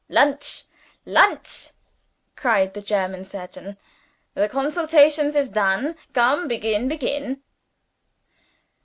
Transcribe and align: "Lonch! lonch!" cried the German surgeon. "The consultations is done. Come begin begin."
"Lonch! 0.09 0.63
lonch!" 1.05 1.69
cried 2.35 2.73
the 2.73 2.81
German 2.81 3.23
surgeon. 3.23 3.77
"The 4.33 4.49
consultations 4.49 5.35
is 5.35 5.49
done. 5.51 5.95
Come 6.11 6.47
begin 6.47 6.87
begin." 6.87 7.43